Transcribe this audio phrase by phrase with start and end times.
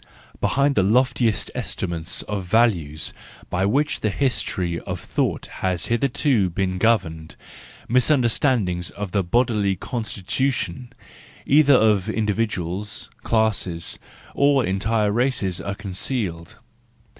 [0.39, 2.97] Behind the loftiest estimates of value
[3.51, 7.35] by which the history of thought has hitherto been governed,
[7.87, 10.91] misunderstandings of the bodily constitu¬ tion,
[11.45, 13.99] either of individuals, classes,
[14.33, 16.57] or entire races are concealed.